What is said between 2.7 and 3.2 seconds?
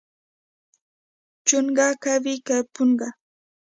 پونګ؟